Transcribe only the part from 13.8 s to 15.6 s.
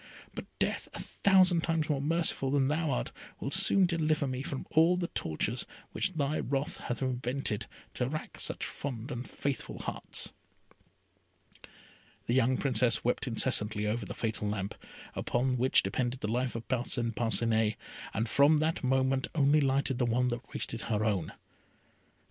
over the fatal lamp, on